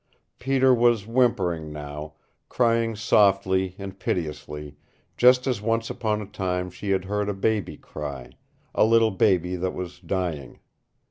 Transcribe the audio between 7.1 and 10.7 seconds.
a baby cry a little baby that was dying.